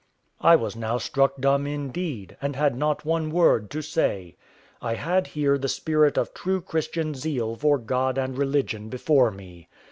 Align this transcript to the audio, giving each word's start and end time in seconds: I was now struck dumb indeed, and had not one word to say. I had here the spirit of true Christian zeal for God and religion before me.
I 0.39 0.55
was 0.55 0.75
now 0.75 0.97
struck 0.97 1.37
dumb 1.39 1.67
indeed, 1.67 2.35
and 2.41 2.55
had 2.55 2.75
not 2.75 3.05
one 3.05 3.29
word 3.29 3.69
to 3.69 3.83
say. 3.83 4.35
I 4.81 4.95
had 4.95 5.27
here 5.27 5.59
the 5.59 5.69
spirit 5.69 6.17
of 6.17 6.33
true 6.33 6.59
Christian 6.61 7.13
zeal 7.13 7.55
for 7.55 7.77
God 7.77 8.17
and 8.17 8.35
religion 8.35 8.89
before 8.89 9.29
me. 9.29 9.69